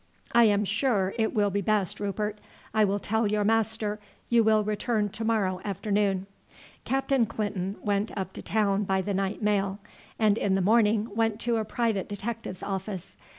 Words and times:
"I 0.31 0.45
am 0.45 0.65
sure 0.65 1.13
it 1.19 1.31
will 1.31 1.51
be 1.51 1.61
best, 1.61 1.99
Rupert. 1.99 2.39
I 2.73 2.83
will 2.83 2.97
tell 2.97 3.27
your 3.27 3.43
master 3.43 3.99
you 4.29 4.43
will 4.43 4.63
return 4.63 5.09
to 5.09 5.23
morrow 5.23 5.61
afternoon." 5.63 6.25
Captain 6.85 7.27
Clinton 7.27 7.75
went 7.83 8.09
up 8.17 8.33
to 8.33 8.41
town 8.41 8.83
by 8.83 9.03
the 9.03 9.13
night 9.13 9.43
mail, 9.43 9.77
and 10.17 10.39
in 10.39 10.55
the 10.55 10.59
morning 10.59 11.13
went 11.15 11.39
to 11.41 11.57
a 11.57 11.65
private 11.65 12.09
detective's 12.09 12.63
office. 12.63 13.15